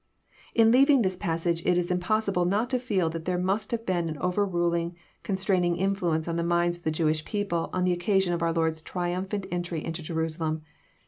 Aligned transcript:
In 0.55 0.71
leaving 0.71 1.03
this 1.03 1.15
passage 1.15 1.61
it 1.63 1.77
is 1.77 1.91
impossible 1.91 2.43
not 2.45 2.71
to 2.71 2.79
feel 2.79 3.07
that 3.11 3.25
there 3.25 3.37
must 3.37 3.69
have 3.69 3.85
been 3.85 4.09
an 4.09 4.17
overruling, 4.17 4.95
constraining 5.21 5.75
influence 5.75 6.27
on 6.27 6.37
the 6.37 6.43
minds 6.43 6.77
of 6.77 6.83
the 6.83 6.89
Jewish 6.89 7.23
people 7.23 7.69
on 7.71 7.83
the 7.83 7.93
occasion 7.93 8.33
of 8.33 8.41
our 8.41 8.51
Lord's 8.51 8.81
trium 8.81 9.27
phant 9.27 9.45
entry 9.51 9.85
into 9.85 10.01
Jerusalem. 10.01 10.63